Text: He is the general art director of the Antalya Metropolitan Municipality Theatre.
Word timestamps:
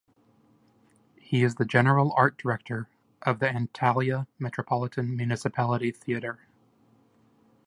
He 1.19 1.43
is 1.43 1.53
the 1.57 1.63
general 1.63 2.11
art 2.17 2.35
director 2.35 2.89
of 3.21 3.37
the 3.37 3.45
Antalya 3.45 4.25
Metropolitan 4.39 5.15
Municipality 5.15 5.91
Theatre. 5.91 6.39